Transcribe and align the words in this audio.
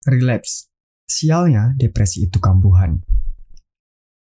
Relapse. 0.00 0.72
Sialnya, 1.04 1.76
depresi 1.76 2.24
itu 2.24 2.40
kambuhan. 2.40 3.04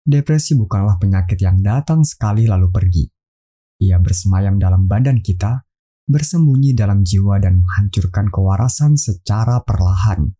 Depresi 0.00 0.56
bukanlah 0.56 0.96
penyakit 0.96 1.36
yang 1.36 1.60
datang 1.60 2.00
sekali 2.00 2.48
lalu 2.48 2.72
pergi. 2.72 3.04
Ia 3.84 4.00
bersemayam 4.00 4.56
dalam 4.56 4.88
badan 4.88 5.20
kita, 5.20 5.68
bersembunyi 6.08 6.72
dalam 6.72 7.04
jiwa 7.04 7.36
dan 7.36 7.60
menghancurkan 7.60 8.32
kewarasan 8.32 8.96
secara 8.96 9.60
perlahan. 9.60 10.32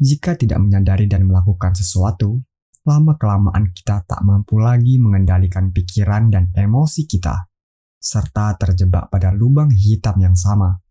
Jika 0.00 0.32
tidak 0.40 0.64
menyadari 0.64 1.04
dan 1.04 1.28
melakukan 1.28 1.76
sesuatu, 1.76 2.40
lama-kelamaan 2.88 3.68
kita 3.68 4.00
tak 4.08 4.24
mampu 4.24 4.56
lagi 4.56 4.96
mengendalikan 4.96 5.76
pikiran 5.76 6.32
dan 6.32 6.48
emosi 6.56 7.04
kita, 7.04 7.52
serta 8.00 8.56
terjebak 8.56 9.12
pada 9.12 9.28
lubang 9.36 9.68
hitam 9.68 10.16
yang 10.24 10.32
sama. 10.32 10.85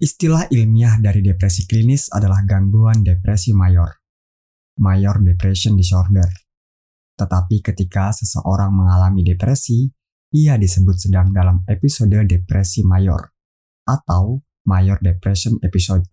Istilah 0.00 0.48
ilmiah 0.48 0.96
dari 0.96 1.20
depresi 1.20 1.68
klinis 1.68 2.08
adalah 2.08 2.40
gangguan 2.48 3.04
depresi 3.04 3.52
mayor, 3.52 4.00
mayor 4.80 5.20
depression 5.20 5.76
disorder. 5.76 6.24
Tetapi 7.20 7.60
ketika 7.60 8.08
seseorang 8.08 8.72
mengalami 8.72 9.20
depresi, 9.20 9.92
ia 10.32 10.56
disebut 10.56 10.96
sedang 10.96 11.36
dalam 11.36 11.68
episode 11.68 12.16
depresi 12.24 12.80
mayor 12.80 13.28
atau 13.84 14.40
mayor 14.64 14.96
depression 15.04 15.60
episode. 15.60 16.08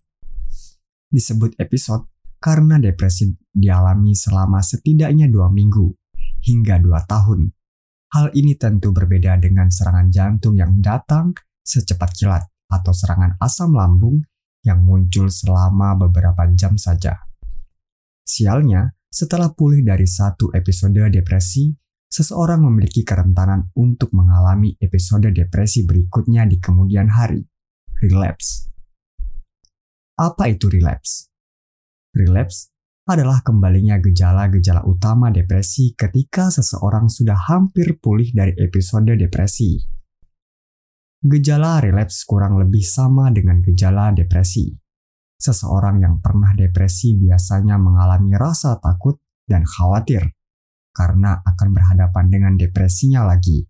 Disebut 1.08 1.56
episode 1.56 2.12
karena 2.44 2.76
depresi 2.76 3.32
dialami 3.48 4.12
selama 4.12 4.60
setidaknya 4.60 5.32
dua 5.32 5.48
minggu 5.48 5.96
hingga 6.44 6.76
dua 6.76 7.08
tahun. 7.08 7.56
Hal 8.12 8.36
ini 8.36 8.52
tentu 8.52 8.92
berbeda 8.92 9.40
dengan 9.40 9.72
serangan 9.72 10.12
jantung 10.12 10.60
yang 10.60 10.76
datang 10.84 11.32
secepat 11.64 12.12
kilat 12.12 12.44
atau 12.68 12.92
serangan 12.92 13.40
asam 13.40 13.72
lambung 13.72 14.20
yang 14.62 14.84
muncul 14.84 15.32
selama 15.32 15.96
beberapa 15.96 16.44
jam 16.52 16.76
saja. 16.76 17.16
Sialnya, 18.22 18.92
setelah 19.08 19.56
pulih 19.56 19.80
dari 19.80 20.04
satu 20.04 20.52
episode 20.52 21.08
depresi, 21.08 21.72
seseorang 22.12 22.60
memiliki 22.68 23.00
kerentanan 23.00 23.72
untuk 23.76 24.12
mengalami 24.12 24.76
episode 24.80 25.32
depresi 25.32 25.88
berikutnya 25.88 26.44
di 26.44 26.60
kemudian 26.60 27.08
hari. 27.08 27.40
Relapse. 28.04 28.68
Apa 30.20 30.52
itu 30.52 30.68
relapse? 30.68 31.32
Relapse 32.12 32.68
adalah 33.08 33.40
kembalinya 33.40 33.96
gejala-gejala 33.96 34.84
utama 34.84 35.32
depresi 35.32 35.96
ketika 35.96 36.52
seseorang 36.52 37.08
sudah 37.08 37.48
hampir 37.48 37.96
pulih 37.96 38.28
dari 38.36 38.52
episode 38.60 39.16
depresi. 39.16 39.97
Gejala 41.18 41.82
relapse 41.82 42.22
kurang 42.22 42.62
lebih 42.62 42.86
sama 42.86 43.34
dengan 43.34 43.58
gejala 43.58 44.14
depresi. 44.14 44.70
Seseorang 45.34 45.98
yang 45.98 46.22
pernah 46.22 46.54
depresi 46.54 47.18
biasanya 47.18 47.74
mengalami 47.74 48.38
rasa 48.38 48.78
takut 48.78 49.18
dan 49.42 49.66
khawatir 49.66 50.30
karena 50.94 51.42
akan 51.42 51.68
berhadapan 51.74 52.30
dengan 52.30 52.54
depresinya 52.54 53.26
lagi. 53.26 53.66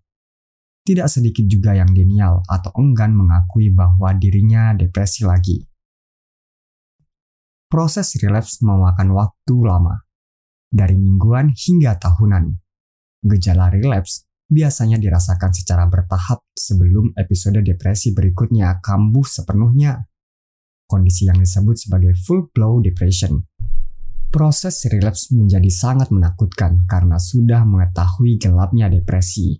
Tidak 0.85 1.09
sedikit 1.09 1.49
juga 1.49 1.73
yang 1.73 1.89
denial 1.89 2.45
atau 2.45 2.69
enggan 2.77 3.17
mengakui 3.17 3.73
bahwa 3.73 4.13
dirinya 4.13 4.77
depresi 4.77 5.25
lagi. 5.25 5.57
Proses 7.65 8.13
relapse 8.21 8.61
memakan 8.61 9.09
waktu 9.09 9.55
lama, 9.65 10.05
dari 10.69 11.01
mingguan 11.01 11.49
hingga 11.49 11.97
tahunan. 11.97 12.61
Gejala 13.25 13.73
relapse 13.73 14.28
biasanya 14.49 14.97
dirasakan 14.97 15.53
secara 15.53 15.85
bertahap 15.85 16.41
sebelum 16.57 17.13
episode 17.13 17.61
depresi 17.61 18.11
berikutnya 18.11 18.81
kambuh 18.81 19.23
sepenuhnya. 19.23 20.09
Kondisi 20.89 21.29
yang 21.29 21.37
disebut 21.37 21.77
sebagai 21.77 22.17
full 22.17 22.49
blow 22.49 22.81
depression. 22.81 23.45
Proses 24.29 24.85
relapse 24.89 25.29
menjadi 25.33 25.69
sangat 25.69 26.09
menakutkan 26.09 26.85
karena 26.89 27.21
sudah 27.21 27.65
mengetahui 27.65 28.41
gelapnya 28.41 28.89
depresi. 28.89 29.57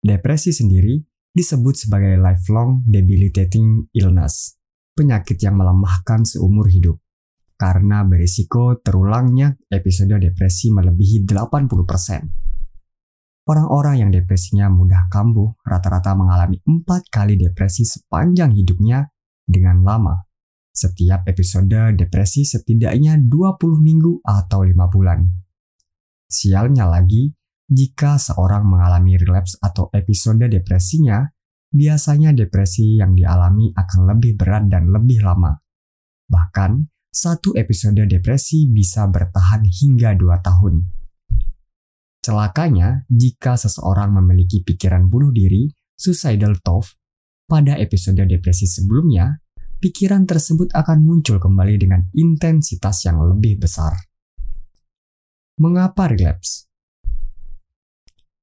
Depresi 0.00 0.54
sendiri 0.54 1.02
disebut 1.34 1.74
sebagai 1.86 2.14
lifelong 2.18 2.82
debilitating 2.86 3.90
illness, 3.94 4.58
penyakit 4.94 5.38
yang 5.42 5.58
melemahkan 5.58 6.26
seumur 6.26 6.66
hidup 6.70 6.98
karena 7.60 8.00
berisiko 8.08 8.80
terulangnya 8.80 9.52
episode 9.68 10.16
depresi 10.16 10.72
melebihi 10.72 11.28
80%. 11.28 12.49
Orang-orang 13.50 14.06
yang 14.06 14.10
depresinya 14.14 14.70
mudah 14.70 15.10
kambuh 15.10 15.58
rata-rata 15.66 16.14
mengalami 16.14 16.62
empat 16.62 17.10
kali 17.10 17.34
depresi 17.34 17.82
sepanjang 17.82 18.54
hidupnya 18.54 19.10
dengan 19.42 19.82
lama. 19.82 20.22
Setiap 20.70 21.26
episode 21.26 21.98
depresi 21.98 22.46
setidaknya 22.46 23.18
20 23.18 23.58
minggu 23.82 24.22
atau 24.22 24.62
5 24.62 24.70
bulan. 24.86 25.26
Sialnya 26.30 26.86
lagi, 26.86 27.34
jika 27.66 28.22
seorang 28.22 28.70
mengalami 28.70 29.18
relapse 29.18 29.58
atau 29.58 29.90
episode 29.98 30.46
depresinya, 30.46 31.26
biasanya 31.74 32.30
depresi 32.30 33.02
yang 33.02 33.18
dialami 33.18 33.74
akan 33.74 34.14
lebih 34.14 34.38
berat 34.38 34.70
dan 34.70 34.94
lebih 34.94 35.26
lama. 35.26 35.58
Bahkan, 36.30 36.86
satu 37.10 37.58
episode 37.58 38.06
depresi 38.06 38.70
bisa 38.70 39.10
bertahan 39.10 39.66
hingga 39.66 40.14
2 40.14 40.38
tahun. 40.38 40.99
Celakanya, 42.20 43.08
jika 43.08 43.56
seseorang 43.56 44.12
memiliki 44.12 44.60
pikiran 44.60 45.08
bunuh 45.08 45.32
diri, 45.32 45.72
suicidal 45.96 46.60
thought, 46.60 46.92
pada 47.48 47.80
episode 47.80 48.20
depresi 48.28 48.68
sebelumnya, 48.68 49.40
pikiran 49.80 50.28
tersebut 50.28 50.68
akan 50.76 51.00
muncul 51.00 51.40
kembali 51.40 51.80
dengan 51.80 52.04
intensitas 52.12 53.08
yang 53.08 53.24
lebih 53.24 53.56
besar. 53.64 53.96
Mengapa 55.64 56.12
relapse? 56.12 56.68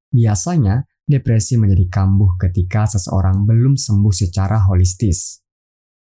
Biasanya, 0.10 0.82
depresi 1.06 1.62
menjadi 1.62 1.86
kambuh 1.86 2.34
ketika 2.42 2.90
seseorang 2.90 3.46
belum 3.46 3.78
sembuh 3.78 4.14
secara 4.14 4.66
holistis. 4.66 5.38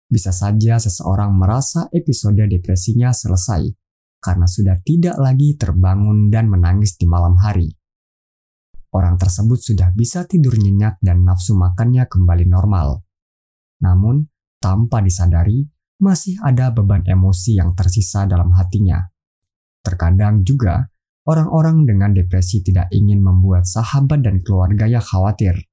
Bisa 0.05 0.29
saja 0.29 0.77
seseorang 0.77 1.33
merasa 1.33 1.89
episode 1.89 2.45
depresinya 2.45 3.09
selesai 3.09 3.82
karena 4.23 4.47
sudah 4.47 4.79
tidak 4.87 5.19
lagi 5.19 5.59
terbangun 5.59 6.31
dan 6.31 6.47
menangis 6.47 6.95
di 6.95 7.03
malam 7.03 7.35
hari. 7.35 7.67
Orang 8.95 9.19
tersebut 9.19 9.59
sudah 9.59 9.91
bisa 9.91 10.23
tidur 10.23 10.55
nyenyak 10.55 11.03
dan 11.03 11.27
nafsu 11.27 11.51
makannya 11.59 12.07
kembali 12.07 12.47
normal. 12.47 13.03
Namun, 13.83 14.31
tanpa 14.63 15.03
disadari, 15.03 15.67
masih 15.99 16.39
ada 16.39 16.71
beban 16.71 17.03
emosi 17.03 17.59
yang 17.59 17.75
tersisa 17.75 18.23
dalam 18.23 18.55
hatinya. 18.55 19.03
Terkadang 19.83 20.47
juga, 20.47 20.87
orang-orang 21.27 21.83
dengan 21.83 22.15
depresi 22.15 22.63
tidak 22.63 22.87
ingin 22.95 23.19
membuat 23.19 23.67
sahabat 23.67 24.23
dan 24.23 24.39
keluarganya 24.39 25.03
khawatir, 25.03 25.67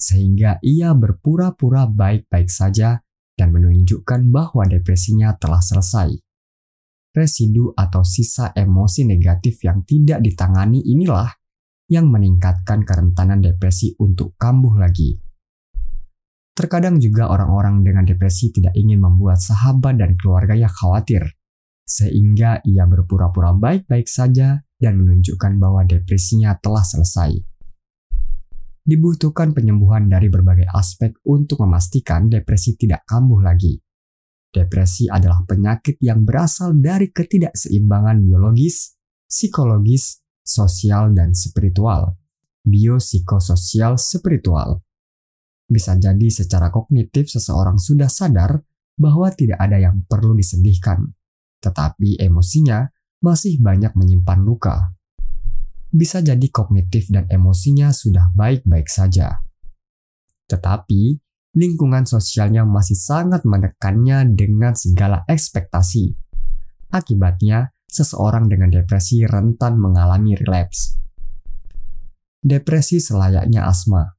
sehingga 0.00 0.56
ia 0.64 0.96
berpura-pura 0.96 1.84
baik-baik 1.84 2.48
saja 2.48 3.04
dan 3.36 3.52
menunjukkan 3.52 4.32
bahwa 4.32 4.64
depresinya 4.64 5.36
telah 5.36 5.60
selesai 5.60 6.29
residu 7.10 7.74
atau 7.74 8.06
sisa 8.06 8.54
emosi 8.54 9.06
negatif 9.06 9.66
yang 9.66 9.82
tidak 9.82 10.22
ditangani 10.22 10.82
inilah 10.82 11.30
yang 11.90 12.06
meningkatkan 12.06 12.86
kerentanan 12.86 13.42
depresi 13.42 13.98
untuk 13.98 14.38
kambuh 14.38 14.78
lagi. 14.78 15.18
Terkadang 16.54 17.02
juga 17.02 17.26
orang-orang 17.32 17.82
dengan 17.82 18.06
depresi 18.06 18.54
tidak 18.54 18.76
ingin 18.78 19.02
membuat 19.02 19.42
sahabat 19.42 19.98
dan 19.98 20.14
keluarganya 20.14 20.70
khawatir, 20.70 21.34
sehingga 21.82 22.62
ia 22.62 22.86
berpura-pura 22.86 23.50
baik-baik 23.56 24.06
saja 24.06 24.62
dan 24.78 24.92
menunjukkan 25.02 25.58
bahwa 25.58 25.82
depresinya 25.82 26.54
telah 26.62 26.86
selesai. 26.86 27.42
Dibutuhkan 28.80 29.50
penyembuhan 29.50 30.06
dari 30.06 30.30
berbagai 30.30 30.70
aspek 30.70 31.18
untuk 31.26 31.62
memastikan 31.66 32.30
depresi 32.30 32.78
tidak 32.78 33.02
kambuh 33.06 33.42
lagi. 33.42 33.78
Depresi 34.50 35.06
adalah 35.06 35.46
penyakit 35.46 36.02
yang 36.02 36.26
berasal 36.26 36.74
dari 36.74 37.14
ketidakseimbangan 37.14 38.18
biologis, 38.18 38.98
psikologis, 39.22 40.18
sosial, 40.42 41.14
dan 41.14 41.38
spiritual. 41.38 42.18
Biopsikososial 42.66 43.94
spiritual. 43.94 44.82
Bisa 45.70 45.94
jadi 45.94 46.26
secara 46.34 46.74
kognitif 46.74 47.30
seseorang 47.30 47.78
sudah 47.78 48.10
sadar 48.10 48.58
bahwa 48.98 49.30
tidak 49.30 49.62
ada 49.62 49.78
yang 49.78 50.02
perlu 50.04 50.34
disedihkan, 50.34 51.14
tetapi 51.62 52.18
emosinya 52.18 52.90
masih 53.22 53.62
banyak 53.62 53.94
menyimpan 53.94 54.42
luka. 54.42 54.76
Bisa 55.94 56.18
jadi 56.18 56.46
kognitif 56.50 57.06
dan 57.08 57.30
emosinya 57.30 57.94
sudah 57.94 58.34
baik-baik 58.34 58.90
saja. 58.90 59.46
Tetapi 60.50 61.29
lingkungan 61.54 62.06
sosialnya 62.06 62.62
masih 62.62 62.94
sangat 62.94 63.42
menekannya 63.42 64.34
dengan 64.38 64.78
segala 64.78 65.26
ekspektasi. 65.26 66.14
Akibatnya, 66.90 67.74
seseorang 67.90 68.46
dengan 68.46 68.70
depresi 68.70 69.26
rentan 69.26 69.78
mengalami 69.78 70.38
relapse. 70.38 70.98
Depresi 72.40 73.02
selayaknya 73.02 73.66
asma. 73.66 74.14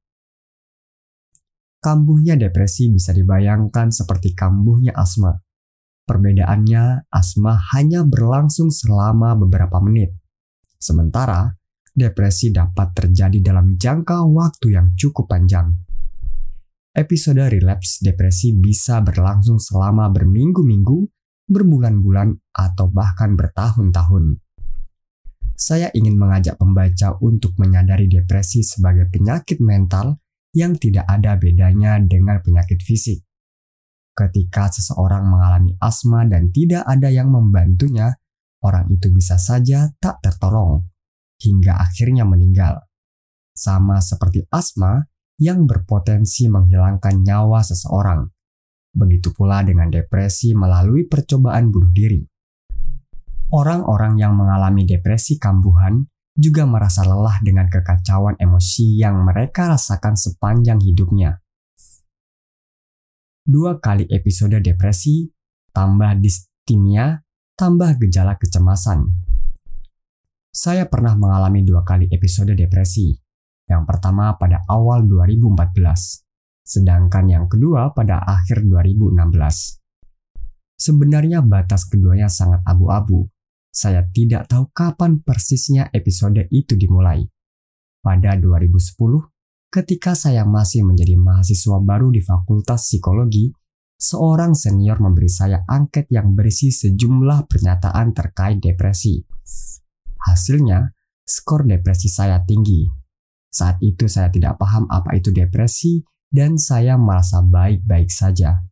Kambuhnya 1.82 2.38
depresi 2.38 2.92
bisa 2.92 3.10
dibayangkan 3.10 3.90
seperti 3.90 4.38
kambuhnya 4.38 4.94
asma. 4.94 5.34
Perbedaannya, 6.06 7.10
asma 7.10 7.58
hanya 7.74 8.06
berlangsung 8.06 8.70
selama 8.70 9.34
beberapa 9.34 9.82
menit. 9.82 10.14
Sementara, 10.78 11.50
depresi 11.90 12.54
dapat 12.54 12.94
terjadi 12.94 13.38
dalam 13.42 13.74
jangka 13.74 14.22
waktu 14.30 14.78
yang 14.78 14.94
cukup 14.94 15.26
panjang. 15.26 15.74
Episode 16.92 17.48
relapse 17.48 18.04
depresi 18.04 18.52
bisa 18.52 19.00
berlangsung 19.00 19.56
selama 19.56 20.12
berminggu-minggu, 20.12 21.08
berbulan-bulan, 21.48 22.36
atau 22.52 22.92
bahkan 22.92 23.32
bertahun-tahun. 23.32 24.36
Saya 25.56 25.88
ingin 25.96 26.20
mengajak 26.20 26.60
pembaca 26.60 27.16
untuk 27.24 27.56
menyadari 27.56 28.12
depresi 28.12 28.60
sebagai 28.60 29.08
penyakit 29.08 29.56
mental 29.64 30.20
yang 30.52 30.76
tidak 30.76 31.08
ada 31.08 31.40
bedanya 31.40 31.96
dengan 31.96 32.44
penyakit 32.44 32.84
fisik. 32.84 33.24
Ketika 34.12 34.68
seseorang 34.68 35.24
mengalami 35.24 35.72
asma 35.80 36.28
dan 36.28 36.52
tidak 36.52 36.84
ada 36.84 37.08
yang 37.08 37.32
membantunya, 37.32 38.12
orang 38.60 38.92
itu 38.92 39.08
bisa 39.08 39.40
saja 39.40 39.88
tak 39.96 40.20
tertolong 40.20 40.84
hingga 41.40 41.80
akhirnya 41.80 42.28
meninggal. 42.28 42.84
Sama 43.56 44.04
seperti 44.04 44.44
asma 44.52 45.08
yang 45.42 45.66
berpotensi 45.66 46.46
menghilangkan 46.46 47.26
nyawa 47.26 47.66
seseorang. 47.66 48.30
Begitu 48.94 49.34
pula 49.34 49.66
dengan 49.66 49.90
depresi 49.90 50.54
melalui 50.54 51.10
percobaan 51.10 51.74
bunuh 51.74 51.90
diri. 51.90 52.22
Orang-orang 53.50 54.22
yang 54.22 54.38
mengalami 54.38 54.86
depresi 54.86 55.42
kambuhan 55.42 56.06
juga 56.38 56.62
merasa 56.64 57.02
lelah 57.02 57.42
dengan 57.42 57.66
kekacauan 57.66 58.38
emosi 58.38 59.02
yang 59.02 59.18
mereka 59.26 59.74
rasakan 59.74 60.14
sepanjang 60.14 60.78
hidupnya 60.80 61.42
dua 63.42 63.82
kali 63.82 64.06
episode 64.06 64.62
depresi, 64.62 65.26
tambah 65.74 66.14
distimia, 66.22 67.26
tambah 67.58 67.98
gejala 67.98 68.38
kecemasan. 68.38 69.10
Saya 70.52 70.86
pernah 70.86 71.16
mengalami 71.18 71.64
dua 71.66 71.82
kali 71.82 72.06
episode 72.12 72.54
depresi. 72.54 73.21
Yang 73.70 73.82
pertama 73.88 74.34
pada 74.38 74.62
awal 74.66 75.06
2014, 75.06 76.24
sedangkan 76.62 77.24
yang 77.30 77.46
kedua 77.46 77.94
pada 77.94 78.22
akhir 78.22 78.66
2016. 78.66 79.82
Sebenarnya 80.78 81.46
batas 81.46 81.86
keduanya 81.86 82.26
sangat 82.26 82.62
abu-abu. 82.66 83.30
Saya 83.72 84.04
tidak 84.10 84.50
tahu 84.50 84.68
kapan 84.74 85.22
persisnya 85.22 85.88
episode 85.94 86.44
itu 86.50 86.74
dimulai. 86.76 87.24
Pada 88.02 88.34
2010 88.34 89.32
Ketika 89.72 90.12
saya 90.12 90.44
masih 90.44 90.84
menjadi 90.84 91.16
mahasiswa 91.16 91.80
baru 91.80 92.12
di 92.12 92.20
Fakultas 92.20 92.84
Psikologi, 92.84 93.48
seorang 93.96 94.52
senior 94.52 95.00
memberi 95.00 95.32
saya 95.32 95.64
angket 95.64 96.12
yang 96.12 96.36
berisi 96.36 96.68
sejumlah 96.68 97.48
pernyataan 97.48 98.12
terkait 98.12 98.60
depresi. 98.60 99.24
Hasilnya, 100.28 100.92
skor 101.24 101.64
depresi 101.64 102.12
saya 102.12 102.44
tinggi. 102.44 103.01
Saat 103.52 103.84
itu 103.84 104.08
saya 104.08 104.32
tidak 104.32 104.56
paham 104.56 104.88
apa 104.88 105.12
itu 105.12 105.28
depresi 105.28 106.00
dan 106.32 106.56
saya 106.56 106.96
merasa 106.96 107.44
baik-baik 107.44 108.08
saja. 108.08 108.64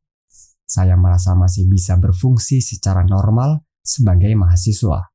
Saya 0.64 0.96
merasa 0.96 1.36
masih 1.36 1.68
bisa 1.68 2.00
berfungsi 2.00 2.64
secara 2.64 3.04
normal 3.04 3.60
sebagai 3.84 4.32
mahasiswa. 4.32 5.12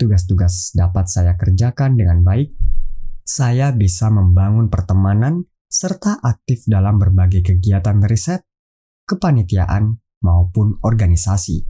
Tugas-tugas 0.00 0.72
dapat 0.72 1.12
saya 1.12 1.36
kerjakan 1.36 2.00
dengan 2.00 2.24
baik 2.24 2.56
saya 3.30 3.70
bisa 3.70 4.10
membangun 4.10 4.66
pertemanan 4.66 5.46
serta 5.70 6.18
aktif 6.18 6.66
dalam 6.66 6.98
berbagai 6.98 7.46
kegiatan 7.46 8.02
riset, 8.02 8.42
kepanitiaan, 9.06 10.02
maupun 10.26 10.82
organisasi. 10.82 11.62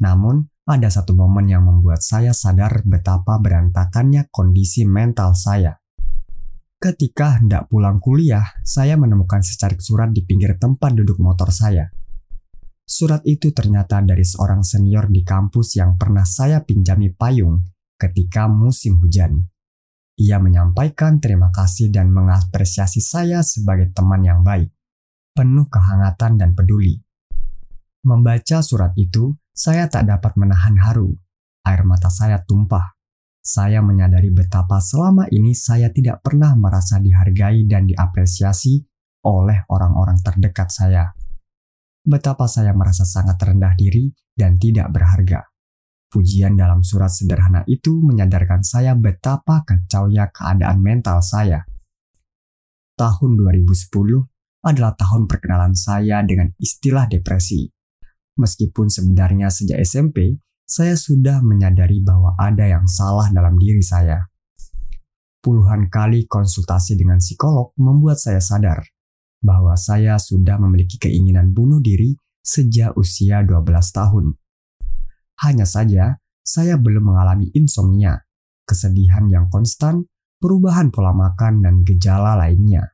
Namun, 0.00 0.48
ada 0.64 0.88
satu 0.88 1.12
momen 1.12 1.52
yang 1.52 1.68
membuat 1.68 2.00
saya 2.00 2.32
sadar 2.32 2.80
betapa 2.88 3.36
berantakannya 3.36 4.32
kondisi 4.32 4.88
mental 4.88 5.36
saya. 5.36 5.76
Ketika 6.78 7.42
hendak 7.42 7.66
pulang 7.66 7.98
kuliah, 7.98 8.54
saya 8.62 8.94
menemukan 8.94 9.42
secarik 9.42 9.82
surat 9.82 10.14
di 10.14 10.22
pinggir 10.22 10.62
tempat 10.62 10.94
duduk 10.94 11.18
motor 11.18 11.50
saya. 11.50 11.90
Surat 12.86 13.18
itu 13.26 13.50
ternyata 13.50 13.98
dari 13.98 14.22
seorang 14.22 14.62
senior 14.62 15.10
di 15.10 15.26
kampus 15.26 15.74
yang 15.74 15.98
pernah 15.98 16.22
saya 16.22 16.62
pinjami 16.62 17.10
payung 17.10 17.66
ketika 17.98 18.46
musim 18.46 18.94
hujan. 19.02 19.50
Ia 20.22 20.38
menyampaikan 20.38 21.18
terima 21.18 21.50
kasih 21.50 21.90
dan 21.90 22.14
mengapresiasi 22.14 23.02
saya 23.02 23.42
sebagai 23.42 23.90
teman 23.90 24.22
yang 24.22 24.46
baik, 24.46 24.70
penuh 25.34 25.66
kehangatan 25.66 26.38
dan 26.38 26.54
peduli. 26.54 27.02
Membaca 28.06 28.62
surat 28.62 28.94
itu, 28.94 29.34
saya 29.50 29.90
tak 29.90 30.06
dapat 30.06 30.38
menahan 30.38 30.78
haru. 30.78 31.10
Air 31.66 31.82
mata 31.82 32.06
saya 32.06 32.38
tumpah. 32.46 32.97
Saya 33.38 33.80
menyadari 33.80 34.28
betapa 34.28 34.82
selama 34.82 35.24
ini 35.32 35.56
saya 35.56 35.88
tidak 35.88 36.20
pernah 36.20 36.52
merasa 36.58 37.00
dihargai 37.00 37.64
dan 37.64 37.88
diapresiasi 37.88 38.84
oleh 39.24 39.64
orang-orang 39.72 40.20
terdekat 40.20 40.68
saya. 40.68 41.12
Betapa 42.04 42.48
saya 42.48 42.72
merasa 42.72 43.04
sangat 43.04 43.36
rendah 43.40 43.76
diri 43.76 44.08
dan 44.32 44.56
tidak 44.56 44.88
berharga. 44.94 45.44
Pujian 46.08 46.56
dalam 46.56 46.80
surat 46.80 47.12
sederhana 47.12 47.68
itu 47.68 48.00
menyadarkan 48.00 48.64
saya 48.64 48.96
betapa 48.96 49.60
kacaunya 49.68 50.32
keadaan 50.32 50.80
mental 50.80 51.20
saya. 51.20 51.68
Tahun 52.96 53.30
2010 53.36 53.92
adalah 54.64 54.96
tahun 54.96 55.28
perkenalan 55.28 55.76
saya 55.76 56.24
dengan 56.24 56.48
istilah 56.56 57.06
depresi. 57.12 57.68
Meskipun 58.40 58.88
sebenarnya 58.88 59.52
sejak 59.52 59.76
SMP, 59.84 60.40
saya 60.68 61.00
sudah 61.00 61.40
menyadari 61.40 62.04
bahwa 62.04 62.36
ada 62.36 62.68
yang 62.68 62.84
salah 62.84 63.32
dalam 63.32 63.56
diri 63.56 63.80
saya. 63.80 64.28
Puluhan 65.40 65.88
kali 65.88 66.28
konsultasi 66.28 66.92
dengan 66.92 67.24
psikolog 67.24 67.72
membuat 67.80 68.20
saya 68.20 68.44
sadar 68.44 68.84
bahwa 69.40 69.72
saya 69.80 70.20
sudah 70.20 70.60
memiliki 70.60 71.00
keinginan 71.00 71.56
bunuh 71.56 71.80
diri 71.80 72.20
sejak 72.44 72.92
usia 73.00 73.40
12 73.40 73.64
tahun. 73.96 74.36
Hanya 75.40 75.64
saja, 75.64 76.20
saya 76.44 76.76
belum 76.76 77.16
mengalami 77.16 77.48
insomnia, 77.56 78.28
kesedihan 78.68 79.24
yang 79.32 79.48
konstan, 79.48 80.04
perubahan 80.36 80.92
pola 80.92 81.16
makan, 81.16 81.64
dan 81.64 81.80
gejala 81.80 82.36
lainnya. 82.36 82.92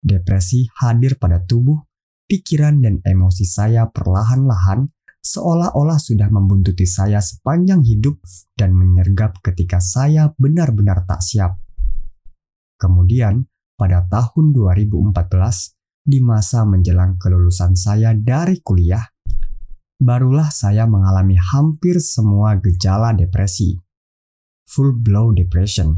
Depresi 0.00 0.72
hadir 0.80 1.20
pada 1.20 1.42
tubuh, 1.44 1.84
pikiran, 2.30 2.80
dan 2.80 3.04
emosi 3.04 3.44
saya 3.44 3.90
perlahan-lahan 3.92 4.93
seolah-olah 5.24 5.96
sudah 5.96 6.28
membuntuti 6.28 6.84
saya 6.84 7.24
sepanjang 7.24 7.80
hidup 7.80 8.20
dan 8.52 8.76
menyergap 8.76 9.40
ketika 9.40 9.80
saya 9.80 10.36
benar-benar 10.36 11.08
tak 11.08 11.24
siap. 11.24 11.56
Kemudian, 12.76 13.48
pada 13.80 14.04
tahun 14.04 14.52
2014, 14.52 15.72
di 16.04 16.20
masa 16.20 16.68
menjelang 16.68 17.16
kelulusan 17.16 17.72
saya 17.72 18.12
dari 18.12 18.60
kuliah, 18.60 19.02
barulah 19.96 20.52
saya 20.52 20.84
mengalami 20.84 21.40
hampir 21.40 21.96
semua 22.04 22.60
gejala 22.60 23.16
depresi. 23.16 23.80
Full 24.68 25.00
blow 25.00 25.32
depression. 25.32 25.96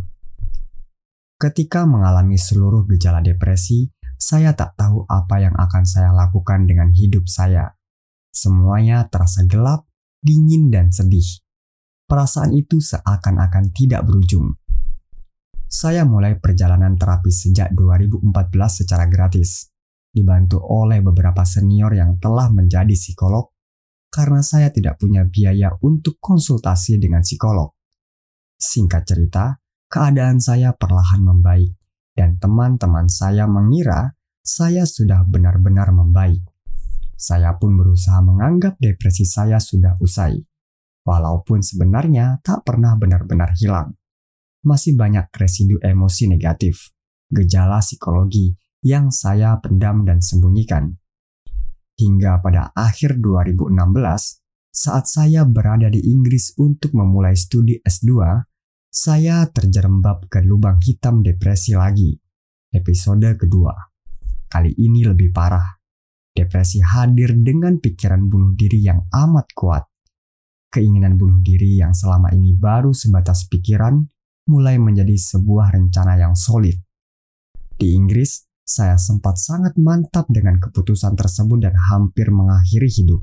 Ketika 1.36 1.84
mengalami 1.84 2.40
seluruh 2.40 2.88
gejala 2.88 3.20
depresi, 3.20 3.90
saya 4.16 4.56
tak 4.56 4.78
tahu 4.80 5.04
apa 5.04 5.44
yang 5.44 5.52
akan 5.52 5.84
saya 5.84 6.08
lakukan 6.16 6.64
dengan 6.64 6.88
hidup 6.88 7.28
saya. 7.28 7.75
Semuanya 8.36 9.08
terasa 9.08 9.48
gelap, 9.48 9.88
dingin, 10.20 10.68
dan 10.68 10.92
sedih. 10.92 11.40
Perasaan 12.04 12.52
itu 12.52 12.84
seakan-akan 12.84 13.72
tidak 13.72 14.04
berujung. 14.04 14.60
Saya 15.64 16.04
mulai 16.04 16.36
perjalanan 16.36 17.00
terapi 17.00 17.32
sejak 17.32 17.72
2014 17.72 18.28
secara 18.84 19.08
gratis, 19.08 19.72
dibantu 20.12 20.60
oleh 20.60 21.00
beberapa 21.00 21.48
senior 21.48 21.96
yang 21.96 22.20
telah 22.20 22.52
menjadi 22.52 22.92
psikolog 22.92 23.56
karena 24.12 24.44
saya 24.44 24.68
tidak 24.68 25.00
punya 25.00 25.24
biaya 25.24 25.72
untuk 25.80 26.20
konsultasi 26.20 27.00
dengan 27.00 27.24
psikolog. 27.24 27.72
Singkat 28.56 29.02
cerita, 29.04 29.60
keadaan 29.88 30.44
saya 30.44 30.76
perlahan 30.76 31.24
membaik 31.24 31.72
dan 32.16 32.40
teman-teman 32.40 33.08
saya 33.12 33.44
mengira 33.44 34.16
saya 34.40 34.88
sudah 34.88 35.24
benar-benar 35.24 35.92
membaik. 35.92 36.40
Saya 37.16 37.56
pun 37.56 37.80
berusaha 37.80 38.20
menganggap 38.20 38.76
depresi 38.76 39.25
saya 39.25 39.56
sudah 39.56 39.96
usai, 40.04 40.37
walaupun 41.08 41.64
sebenarnya 41.64 42.44
tak 42.44 42.68
pernah 42.68 42.92
benar-benar 43.00 43.56
hilang. 43.56 43.96
Masih 44.61 44.92
banyak 45.00 45.32
residu 45.32 45.80
emosi 45.80 46.28
negatif, 46.28 46.92
gejala 47.32 47.80
psikologi 47.80 48.52
yang 48.85 49.08
saya 49.08 49.56
pendam 49.64 50.04
dan 50.04 50.20
sembunyikan. 50.20 51.00
Hingga 51.96 52.44
pada 52.44 52.76
akhir 52.76 53.16
2016, 53.25 54.44
saat 54.68 55.08
saya 55.08 55.49
berada 55.49 55.88
di 55.88 56.04
Inggris 56.04 56.52
untuk 56.61 56.92
memulai 56.92 57.32
studi 57.32 57.80
S2, 57.80 58.44
saya 58.92 59.49
terjerembab 59.49 60.28
ke 60.28 60.44
lubang 60.44 60.76
hitam 60.85 61.25
depresi 61.25 61.73
lagi. 61.73 62.12
Episode 62.68 63.40
kedua. 63.40 63.73
Kali 64.52 64.76
ini 64.76 65.08
lebih 65.08 65.32
parah. 65.32 65.75
Depresi 66.36 66.84
hadir 66.84 67.32
dengan 67.40 67.80
pikiran 67.80 68.28
bunuh 68.28 68.52
diri 68.52 68.84
yang 68.84 69.08
amat 69.08 69.48
kuat. 69.56 69.88
Keinginan 70.68 71.16
bunuh 71.16 71.40
diri 71.40 71.80
yang 71.80 71.96
selama 71.96 72.28
ini 72.36 72.52
baru 72.52 72.92
sebatas 72.92 73.48
pikiran 73.48 74.04
mulai 74.52 74.76
menjadi 74.76 75.16
sebuah 75.16 75.72
rencana 75.72 76.20
yang 76.20 76.36
solid. 76.36 76.76
Di 77.80 77.96
Inggris, 77.96 78.44
saya 78.66 78.98
sempat 78.98 79.38
sangat 79.38 79.78
mantap 79.78 80.26
dengan 80.28 80.58
keputusan 80.58 81.14
tersebut 81.14 81.64
dan 81.64 81.74
hampir 81.76 82.28
mengakhiri 82.28 82.90
hidup. 82.90 83.22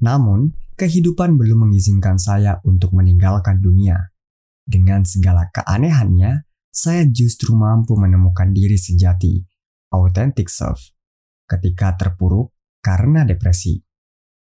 Namun, 0.00 0.56
kehidupan 0.74 1.36
belum 1.36 1.68
mengizinkan 1.68 2.16
saya 2.16 2.58
untuk 2.64 2.96
meninggalkan 2.96 3.60
dunia. 3.60 4.12
Dengan 4.64 5.04
segala 5.04 5.52
keanehannya, 5.52 6.48
saya 6.72 7.02
justru 7.06 7.52
mampu 7.54 7.94
menemukan 7.94 8.50
diri 8.50 8.80
sejati, 8.80 9.44
authentic 9.92 10.48
self, 10.48 10.93
ketika 11.44 11.96
terpuruk 11.96 12.52
karena 12.84 13.24
depresi. 13.24 13.80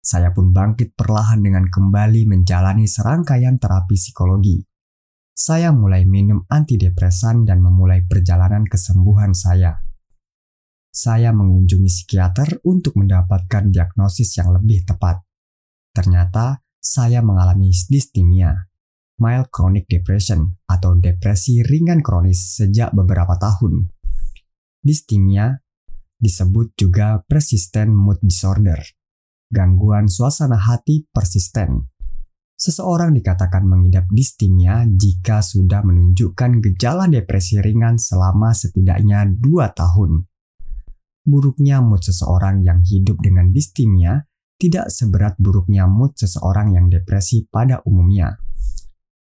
Saya 0.03 0.35
pun 0.35 0.51
bangkit 0.51 0.99
perlahan 0.99 1.47
dengan 1.47 1.71
kembali 1.71 2.27
menjalani 2.27 2.91
serangkaian 2.91 3.63
terapi 3.63 3.95
psikologi. 3.95 4.59
Saya 5.31 5.71
mulai 5.71 6.03
minum 6.05 6.43
antidepresan 6.51 7.47
dan 7.47 7.63
memulai 7.63 8.03
perjalanan 8.03 8.67
kesembuhan 8.67 9.31
saya. 9.33 9.79
Saya 10.93 11.33
mengunjungi 11.33 11.89
psikiater 11.89 12.61
untuk 12.69 12.99
mendapatkan 13.01 13.73
diagnosis 13.73 14.37
yang 14.37 14.53
lebih 14.53 14.85
tepat. 14.85 15.25
Ternyata 15.95 16.61
saya 16.83 17.25
mengalami 17.25 17.73
distimia, 17.89 18.69
mild 19.23 19.49
chronic 19.49 19.89
depression 19.89 20.59
atau 20.67 20.99
depresi 20.99 21.63
ringan 21.63 22.03
kronis 22.05 22.59
sejak 22.61 22.93
beberapa 22.93 23.39
tahun. 23.39 23.89
Distimia 24.83 25.63
disebut 26.23 26.79
juga 26.79 27.27
persistent 27.27 27.91
mood 27.91 28.23
disorder 28.23 28.79
gangguan 29.53 30.09
suasana 30.09 30.57
hati 30.57 31.05
persisten. 31.13 31.93
Seseorang 32.57 33.13
dikatakan 33.13 33.69
mengidap 33.69 34.09
distimia 34.09 34.89
jika 34.89 35.45
sudah 35.45 35.85
menunjukkan 35.85 36.65
gejala 36.65 37.05
depresi 37.13 37.61
ringan 37.61 38.01
selama 38.01 38.57
setidaknya 38.57 39.29
2 39.29 39.45
tahun. 39.77 40.25
Buruknya 41.23 41.85
mood 41.85 42.03
seseorang 42.03 42.65
yang 42.65 42.81
hidup 42.83 43.21
dengan 43.21 43.53
distimia 43.53 44.25
tidak 44.57 44.89
seberat 44.95 45.35
buruknya 45.43 45.91
mood 45.91 46.15
seseorang 46.15 46.75
yang 46.75 46.87
depresi 46.87 47.47
pada 47.51 47.83
umumnya. 47.83 48.39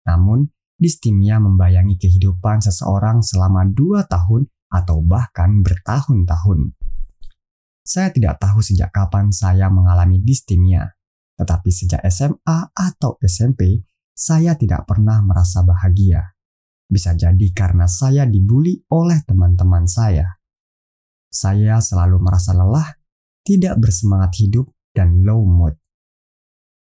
Namun, 0.09 0.49
distimia 0.81 1.37
membayangi 1.37 2.01
kehidupan 2.01 2.65
seseorang 2.65 3.21
selama 3.21 3.69
2 3.69 4.01
tahun 4.09 4.49
atau 4.73 5.05
bahkan 5.05 5.61
bertahun-tahun. 5.61 6.86
Saya 7.87 8.11
tidak 8.11 8.43
tahu 8.43 8.59
sejak 8.59 8.91
kapan 8.91 9.31
saya 9.31 9.71
mengalami 9.71 10.19
distimia, 10.19 10.91
tetapi 11.39 11.71
sejak 11.71 12.03
SMA 12.11 12.75
atau 12.75 13.15
SMP, 13.23 13.87
saya 14.11 14.59
tidak 14.59 14.91
pernah 14.91 15.23
merasa 15.23 15.63
bahagia. 15.63 16.35
Bisa 16.91 17.15
jadi 17.15 17.47
karena 17.55 17.87
saya 17.87 18.27
dibully 18.27 18.83
oleh 18.91 19.23
teman-teman 19.23 19.87
saya. 19.87 20.27
Saya 21.31 21.79
selalu 21.79 22.19
merasa 22.19 22.59
lelah, 22.59 22.91
tidak 23.47 23.79
bersemangat 23.79 24.35
hidup, 24.43 24.67
dan 24.91 25.23
low 25.23 25.47
mood. 25.47 25.79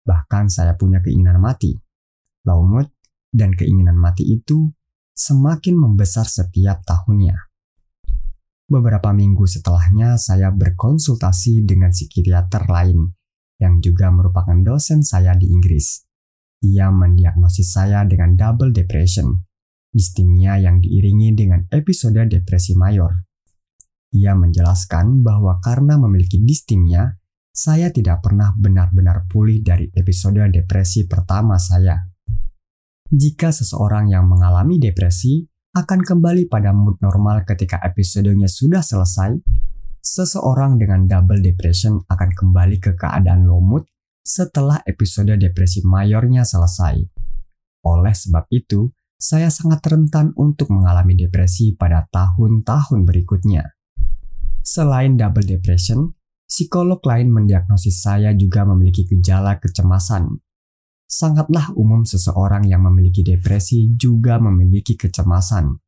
Bahkan 0.10 0.50
saya 0.50 0.74
punya 0.74 1.06
keinginan 1.06 1.38
mati. 1.38 1.76
Low 2.50 2.66
mood 2.66 2.90
dan 3.30 3.54
keinginan 3.54 4.00
mati 4.00 4.26
itu 4.26 4.74
semakin 5.14 5.76
membesar 5.78 6.26
setiap 6.26 6.82
tahunnya. 6.82 7.36
Beberapa 8.66 9.14
minggu 9.14 9.46
setelahnya, 9.46 10.18
saya 10.18 10.50
berkonsultasi 10.50 11.70
dengan 11.70 11.94
psikiater 11.94 12.66
lain 12.66 13.14
yang 13.62 13.78
juga 13.78 14.10
merupakan 14.10 14.58
dosen 14.66 15.06
saya 15.06 15.38
di 15.38 15.54
Inggris. 15.54 16.02
Ia 16.66 16.90
mendiagnosis 16.90 17.78
saya 17.78 18.02
dengan 18.10 18.34
double 18.34 18.74
depression, 18.74 19.46
distimia 19.94 20.58
yang 20.58 20.82
diiringi 20.82 21.38
dengan 21.38 21.70
episode 21.70 22.18
depresi 22.26 22.74
mayor. 22.74 23.14
Ia 24.18 24.34
menjelaskan 24.34 25.22
bahwa 25.22 25.62
karena 25.62 26.02
memiliki 26.02 26.42
distimia, 26.42 27.22
saya 27.54 27.94
tidak 27.94 28.26
pernah 28.26 28.50
benar-benar 28.58 29.30
pulih 29.30 29.62
dari 29.62 29.94
episode 29.94 30.42
depresi 30.50 31.06
pertama 31.06 31.62
saya. 31.62 32.02
Jika 33.14 33.54
seseorang 33.54 34.10
yang 34.10 34.26
mengalami 34.26 34.82
depresi 34.82 35.46
akan 35.76 36.08
kembali 36.08 36.48
pada 36.48 36.72
mood 36.72 36.96
normal 37.04 37.44
ketika 37.44 37.84
episodenya 37.84 38.48
sudah 38.48 38.80
selesai, 38.80 39.36
seseorang 40.00 40.80
dengan 40.80 41.04
double 41.04 41.44
depression 41.44 42.00
akan 42.08 42.32
kembali 42.32 42.80
ke 42.80 42.96
keadaan 42.96 43.44
low 43.44 43.60
mood 43.60 43.84
setelah 44.24 44.80
episode 44.88 45.36
depresi 45.36 45.84
mayornya 45.84 46.48
selesai. 46.48 46.96
Oleh 47.84 48.16
sebab 48.16 48.48
itu, 48.56 48.88
saya 49.20 49.52
sangat 49.52 49.84
rentan 49.84 50.32
untuk 50.40 50.72
mengalami 50.72 51.20
depresi 51.20 51.76
pada 51.76 52.08
tahun-tahun 52.08 53.04
berikutnya. 53.04 53.76
Selain 54.64 55.20
double 55.20 55.44
depression, 55.44 56.16
psikolog 56.48 57.04
lain 57.04 57.36
mendiagnosis 57.36 58.00
saya 58.00 58.32
juga 58.32 58.64
memiliki 58.64 59.04
gejala 59.12 59.60
kecemasan 59.60 60.40
sangatlah 61.16 61.72
umum 61.80 62.04
seseorang 62.04 62.68
yang 62.68 62.84
memiliki 62.84 63.24
depresi 63.24 63.96
juga 63.96 64.36
memiliki 64.36 65.00
kecemasan. 65.00 65.80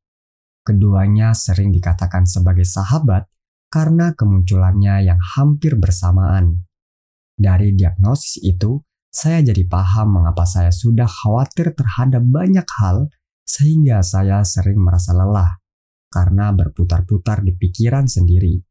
Keduanya 0.63 1.35
sering 1.35 1.75
dikatakan 1.75 2.23
sebagai 2.23 2.63
sahabat 2.63 3.27
karena 3.67 4.15
kemunculannya 4.15 5.03
yang 5.03 5.19
hampir 5.19 5.75
bersamaan. 5.75 6.63
Dari 7.35 7.75
diagnosis 7.75 8.39
itu, 8.39 8.79
saya 9.11 9.43
jadi 9.43 9.67
paham 9.67 10.23
mengapa 10.23 10.47
saya 10.47 10.71
sudah 10.71 11.07
khawatir 11.07 11.75
terhadap 11.75 12.23
banyak 12.23 12.67
hal 12.79 13.11
sehingga 13.43 13.99
saya 14.03 14.47
sering 14.47 14.79
merasa 14.79 15.11
lelah 15.11 15.59
karena 16.07 16.55
berputar-putar 16.55 17.43
di 17.43 17.51
pikiran 17.51 18.07
sendiri. 18.07 18.63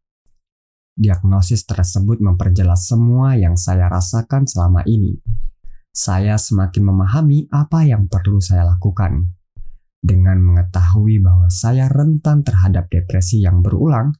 Diagnosis 0.96 1.68
tersebut 1.68 2.24
memperjelas 2.24 2.88
semua 2.88 3.36
yang 3.36 3.60
saya 3.60 3.92
rasakan 3.92 4.48
selama 4.48 4.80
ini, 4.88 5.20
saya 5.96 6.36
semakin 6.36 6.92
memahami 6.92 7.48
apa 7.48 7.88
yang 7.88 8.04
perlu 8.04 8.36
saya 8.36 8.68
lakukan. 8.68 9.32
Dengan 9.96 10.44
mengetahui 10.44 11.24
bahwa 11.24 11.48
saya 11.48 11.88
rentan 11.88 12.44
terhadap 12.44 12.92
depresi 12.92 13.40
yang 13.40 13.64
berulang, 13.64 14.12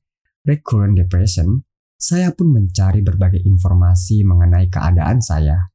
recurrent 0.49 0.97
depression, 0.97 1.69
saya 2.01 2.33
pun 2.33 2.49
mencari 2.49 3.05
berbagai 3.05 3.45
informasi 3.45 4.25
mengenai 4.25 4.73
keadaan 4.73 5.21
saya. 5.21 5.69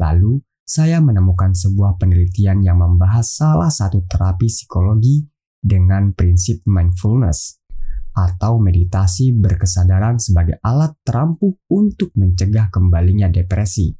Lalu, 0.00 0.40
saya 0.64 1.04
menemukan 1.04 1.52
sebuah 1.52 2.00
penelitian 2.00 2.64
yang 2.64 2.80
membahas 2.80 3.28
salah 3.28 3.68
satu 3.68 4.08
terapi 4.08 4.48
psikologi 4.48 5.28
dengan 5.60 6.16
prinsip 6.16 6.64
mindfulness 6.64 7.60
atau 8.16 8.56
meditasi 8.56 9.36
berkesadaran 9.36 10.16
sebagai 10.16 10.56
alat 10.64 10.96
terampuh 11.04 11.52
untuk 11.68 12.16
mencegah 12.16 12.72
kembalinya 12.72 13.28
depresi. 13.28 13.92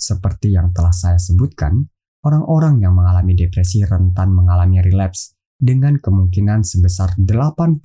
Seperti 0.00 0.56
yang 0.56 0.72
telah 0.72 0.96
saya 0.96 1.20
sebutkan, 1.20 1.84
orang-orang 2.24 2.80
yang 2.80 2.96
mengalami 2.96 3.36
depresi 3.36 3.84
rentan 3.84 4.32
mengalami 4.32 4.80
relapse 4.80 5.36
dengan 5.60 6.00
kemungkinan 6.00 6.64
sebesar 6.64 7.20
80%. 7.20 7.84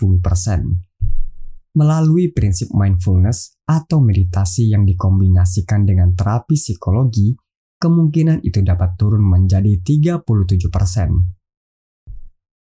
Melalui 1.75 2.31
prinsip 2.31 2.71
mindfulness 2.71 3.59
atau 3.67 3.99
meditasi 3.99 4.71
yang 4.71 4.87
dikombinasikan 4.87 5.83
dengan 5.83 6.15
terapi 6.15 6.55
psikologi, 6.55 7.35
kemungkinan 7.75 8.47
itu 8.47 8.63
dapat 8.63 8.95
turun 8.95 9.19
menjadi 9.19 9.83
37%. 9.83 10.23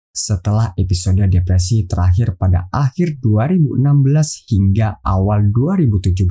Setelah 0.09 0.73
episode 0.73 1.21
depresi 1.29 1.85
terakhir 1.85 2.33
pada 2.33 2.65
akhir 2.73 3.21
2016 3.21 3.77
hingga 4.49 4.97
awal 5.05 5.53
2017, 5.53 6.25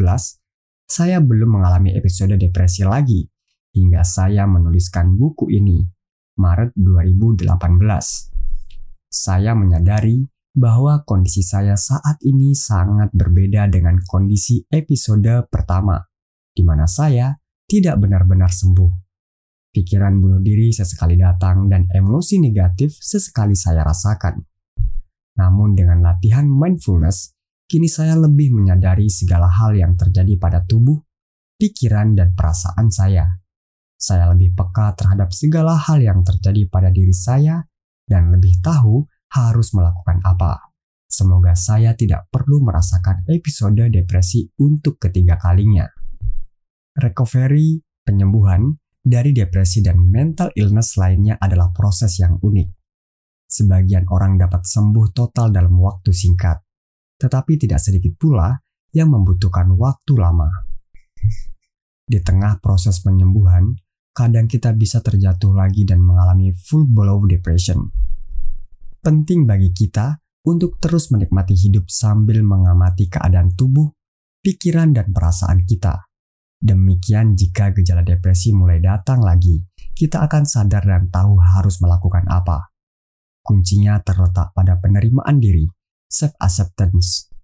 saya 0.95 1.19
belum 1.19 1.59
mengalami 1.59 1.91
episode 1.99 2.39
depresi 2.39 2.87
lagi 2.87 3.27
hingga 3.75 4.07
saya 4.07 4.47
menuliskan 4.47 5.19
buku 5.19 5.51
ini, 5.51 5.83
Maret 6.39 6.71
2018. 6.79 7.51
Saya 9.11 9.59
menyadari 9.59 10.23
bahwa 10.55 11.03
kondisi 11.03 11.43
saya 11.43 11.75
saat 11.75 12.23
ini 12.23 12.55
sangat 12.55 13.11
berbeda 13.11 13.67
dengan 13.67 13.99
kondisi 14.07 14.63
episode 14.71 15.51
pertama, 15.51 15.99
di 16.55 16.63
mana 16.63 16.87
saya 16.87 17.43
tidak 17.67 17.99
benar-benar 17.99 18.55
sembuh. 18.55 18.95
Pikiran 19.75 20.23
bunuh 20.23 20.39
diri 20.39 20.71
sesekali 20.71 21.19
datang 21.19 21.67
dan 21.67 21.91
emosi 21.91 22.39
negatif 22.39 22.95
sesekali 23.03 23.59
saya 23.59 23.83
rasakan. 23.83 24.39
Namun 25.43 25.75
dengan 25.75 26.07
latihan 26.07 26.47
mindfulness, 26.47 27.34
kini 27.65 27.89
saya 27.89 28.15
lebih 28.17 28.53
menyadari 28.53 29.09
segala 29.09 29.49
hal 29.49 29.75
yang 29.75 29.97
terjadi 29.97 30.37
pada 30.37 30.63
tubuh, 30.65 31.01
pikiran, 31.57 32.13
dan 32.13 32.37
perasaan 32.37 32.93
saya. 32.93 33.41
Saya 33.95 34.29
lebih 34.37 34.53
peka 34.53 34.93
terhadap 34.99 35.33
segala 35.33 35.81
hal 35.81 36.03
yang 36.03 36.21
terjadi 36.21 36.69
pada 36.69 36.93
diri 36.93 37.15
saya 37.15 37.65
dan 38.05 38.29
lebih 38.29 38.61
tahu 38.61 39.09
harus 39.33 39.73
melakukan 39.73 40.21
apa. 40.23 40.75
Semoga 41.09 41.55
saya 41.55 41.95
tidak 41.95 42.27
perlu 42.29 42.61
merasakan 42.61 43.25
episode 43.31 43.87
depresi 43.89 44.51
untuk 44.61 44.99
ketiga 44.99 45.39
kalinya. 45.39 45.87
Recovery, 46.95 47.81
penyembuhan 48.03 48.77
dari 48.99 49.31
depresi 49.31 49.85
dan 49.85 50.01
mental 50.01 50.51
illness 50.59 50.97
lainnya 50.99 51.39
adalah 51.39 51.71
proses 51.71 52.19
yang 52.19 52.41
unik. 52.43 52.69
Sebagian 53.47 54.11
orang 54.11 54.41
dapat 54.41 54.67
sembuh 54.67 55.15
total 55.15 55.55
dalam 55.55 55.79
waktu 55.79 56.11
singkat, 56.11 56.59
tetapi 57.19 57.59
tidak 57.61 57.81
sedikit 57.81 58.15
pula 58.19 58.55
yang 58.95 59.11
membutuhkan 59.11 59.75
waktu 59.75 60.15
lama. 60.17 60.49
Di 62.05 62.21
tengah 62.21 62.61
proses 62.61 63.01
penyembuhan, 63.01 63.75
kadang 64.15 64.47
kita 64.47 64.77
bisa 64.77 65.01
terjatuh 65.03 65.57
lagi 65.57 65.83
dan 65.83 65.99
mengalami 66.05 66.55
full 66.55 66.87
blow 66.87 67.25
depression. 67.27 67.91
Penting 69.01 69.45
bagi 69.45 69.75
kita 69.75 70.23
untuk 70.45 70.77
terus 70.77 71.09
menikmati 71.09 71.57
hidup 71.57 71.89
sambil 71.89 72.45
mengamati 72.45 73.09
keadaan 73.09 73.57
tubuh, 73.57 73.89
pikiran, 74.45 74.93
dan 74.93 75.11
perasaan 75.11 75.65
kita. 75.65 76.05
Demikian 76.61 77.37
jika 77.37 77.73
gejala 77.77 78.01
depresi 78.05 78.53
mulai 78.53 78.81
datang 78.81 79.21
lagi, 79.21 79.61
kita 79.93 80.25
akan 80.25 80.45
sadar 80.49 80.85
dan 80.85 81.09
tahu 81.13 81.37
harus 81.41 81.81
melakukan 81.81 82.25
apa. 82.29 82.73
Kuncinya 83.45 84.01
terletak 84.01 84.57
pada 84.57 84.81
penerimaan 84.81 85.37
diri, 85.37 85.69
self-acceptance. 86.15 87.35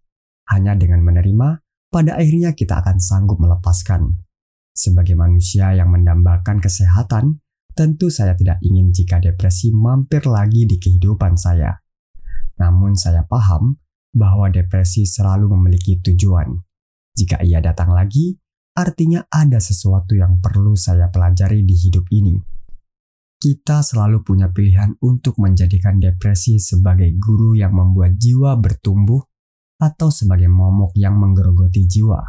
Hanya 0.55 0.79
dengan 0.79 1.03
menerima, 1.03 1.59
pada 1.91 2.15
akhirnya 2.15 2.55
kita 2.55 2.79
akan 2.79 3.03
sanggup 3.03 3.43
melepaskan. 3.43 4.23
Sebagai 4.71 5.19
manusia 5.19 5.75
yang 5.75 5.91
mendambakan 5.91 6.63
kesehatan, 6.63 7.43
tentu 7.75 8.07
saya 8.15 8.39
tidak 8.39 8.63
ingin 8.63 8.95
jika 8.95 9.19
depresi 9.19 9.75
mampir 9.75 10.23
lagi 10.31 10.71
di 10.71 10.79
kehidupan 10.79 11.35
saya 11.35 11.75
namun 12.61 12.93
saya 12.93 13.25
paham 13.25 13.81
bahwa 14.13 14.53
depresi 14.53 15.09
selalu 15.09 15.49
memiliki 15.57 15.97
tujuan. 16.05 16.61
Jika 17.17 17.41
ia 17.41 17.65
datang 17.65 17.97
lagi, 17.97 18.37
artinya 18.77 19.25
ada 19.33 19.57
sesuatu 19.57 20.13
yang 20.13 20.45
perlu 20.45 20.77
saya 20.77 21.09
pelajari 21.09 21.65
di 21.65 21.73
hidup 21.73 22.05
ini. 22.13 22.37
Kita 23.41 23.81
selalu 23.81 24.21
punya 24.21 24.53
pilihan 24.53 25.01
untuk 25.01 25.41
menjadikan 25.41 25.97
depresi 25.97 26.61
sebagai 26.61 27.09
guru 27.17 27.57
yang 27.57 27.73
membuat 27.73 28.21
jiwa 28.21 28.61
bertumbuh 28.61 29.25
atau 29.81 30.13
sebagai 30.13 30.53
momok 30.53 30.93
yang 30.93 31.17
menggerogoti 31.17 31.89
jiwa. 31.89 32.21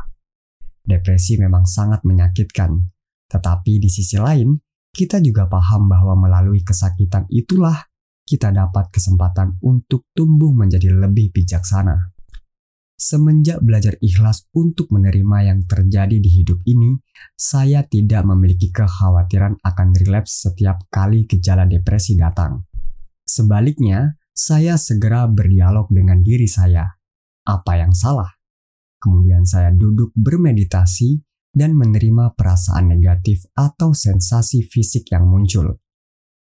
Depresi 0.80 1.36
memang 1.36 1.68
sangat 1.68 2.08
menyakitkan, 2.08 2.80
tetapi 3.27 3.84
di 3.84 3.91
sisi 3.91 4.15
lain, 4.15 4.56
kita 4.96 5.20
juga 5.20 5.51
paham 5.51 5.91
bahwa 5.91 6.15
melalui 6.15 6.63
kesakitan 6.63 7.27
itulah 7.27 7.91
kita 8.24 8.56
dapat 8.56 8.88
kesempatan 8.88 9.60
untuk 9.68 10.08
tumbuh 10.15 10.56
menjadi 10.56 10.96
lebih 10.96 11.36
bijaksana. 11.36 12.15
Semenjak 13.01 13.65
belajar 13.65 13.98
ikhlas 13.98 14.46
untuk 14.53 14.93
menerima 14.93 15.50
yang 15.50 15.65
terjadi 15.65 16.22
di 16.22 16.29
hidup 16.29 16.62
ini, 16.70 17.01
saya 17.34 17.81
tidak 17.81 18.22
memiliki 18.29 18.70
kekhawatiran 18.70 19.58
akan 19.58 19.88
relapse 19.98 20.46
setiap 20.46 20.86
kali 20.93 21.25
gejala 21.25 21.65
depresi 21.65 22.13
datang. 22.13 22.62
Sebaliknya, 23.25 24.22
saya 24.38 24.77
segera 24.77 25.25
berdialog 25.25 25.89
dengan 25.89 26.22
diri 26.22 26.46
saya. 26.46 26.93
Apa 27.41 27.81
yang 27.81 27.89
salah? 27.89 28.38
Kemudian 29.01 29.50
saya 29.50 29.74
duduk 29.74 30.13
bermeditasi 30.13 31.25
dan 31.58 31.74
menerima 31.74 32.38
perasaan 32.38 32.86
negatif 32.86 33.50
atau 33.58 33.98
sensasi 33.98 34.62
fisik 34.62 35.10
yang 35.10 35.25
muncul. 35.25 35.81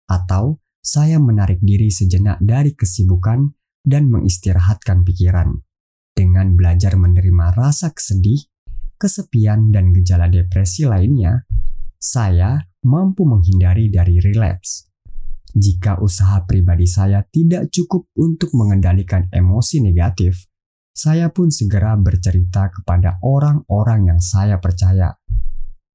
Atau 0.10 0.58
saya 0.82 1.22
menarik 1.22 1.62
diri 1.62 1.94
sejenak 1.94 2.42
dari 2.42 2.74
kesibukan 2.74 3.46
dan 3.86 4.10
mengistirahatkan 4.10 5.06
pikiran 5.06 5.67
dengan 6.18 6.58
belajar 6.58 6.98
menerima 6.98 7.54
rasa 7.54 7.94
kesedih, 7.94 8.50
kesepian, 8.98 9.70
dan 9.70 9.94
gejala 9.94 10.26
depresi 10.26 10.90
lainnya. 10.90 11.46
Saya 12.02 12.58
mampu 12.82 13.30
menghindari 13.30 13.94
dari 13.94 14.18
relapse. 14.18 14.90
Jika 15.54 16.02
usaha 16.02 16.42
pribadi 16.50 16.90
saya 16.90 17.22
tidak 17.22 17.70
cukup 17.70 18.10
untuk 18.18 18.54
mengendalikan 18.58 19.30
emosi 19.30 19.86
negatif, 19.86 20.50
saya 20.98 21.30
pun 21.30 21.54
segera 21.54 21.94
bercerita 21.94 22.74
kepada 22.74 23.22
orang-orang 23.22 24.10
yang 24.10 24.22
saya 24.22 24.58
percaya. 24.58 25.14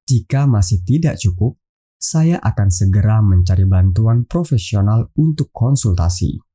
Jika 0.06 0.46
masih 0.46 0.86
tidak 0.86 1.18
cukup, 1.18 1.58
saya 1.98 2.38
akan 2.42 2.70
segera 2.70 3.22
mencari 3.22 3.62
bantuan 3.66 4.26
profesional 4.26 5.10
untuk 5.14 5.54
konsultasi. 5.54 6.51